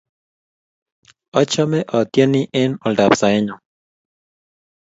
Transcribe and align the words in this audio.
achame 1.39 1.79
atieni 1.97 2.41
eng' 2.59 2.79
oldab 2.87 3.11
saet 3.19 3.41
nyo 3.45 3.55